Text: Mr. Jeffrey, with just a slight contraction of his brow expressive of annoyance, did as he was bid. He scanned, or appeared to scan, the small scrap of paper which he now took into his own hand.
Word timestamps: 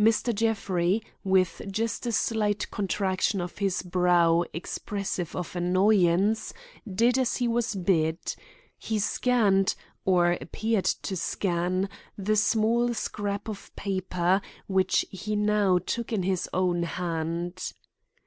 Mr. 0.00 0.34
Jeffrey, 0.34 1.02
with 1.22 1.60
just 1.70 2.06
a 2.06 2.12
slight 2.12 2.70
contraction 2.70 3.38
of 3.38 3.58
his 3.58 3.82
brow 3.82 4.42
expressive 4.54 5.36
of 5.36 5.54
annoyance, 5.54 6.54
did 6.90 7.18
as 7.18 7.36
he 7.36 7.46
was 7.46 7.74
bid. 7.74 8.16
He 8.78 8.98
scanned, 8.98 9.74
or 10.06 10.38
appeared 10.40 10.86
to 10.86 11.16
scan, 11.18 11.90
the 12.16 12.36
small 12.36 12.94
scrap 12.94 13.46
of 13.46 13.70
paper 13.76 14.40
which 14.68 15.04
he 15.10 15.36
now 15.36 15.76
took 15.78 16.14
into 16.14 16.28
his 16.28 16.48
own 16.54 16.84
hand. 16.84 17.74